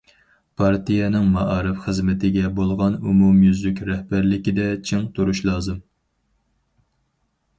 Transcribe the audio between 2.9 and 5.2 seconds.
ئومۇميۈزلۈك رەھبەرلىكىدە چىڭ